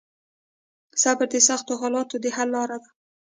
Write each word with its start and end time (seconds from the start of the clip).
صبر 1.01 1.27
د 1.33 1.35
سختو 1.47 1.73
حالاتو 1.81 2.15
د 2.23 2.25
حل 2.35 2.49
لار 2.53 2.69
ده. 2.81 2.89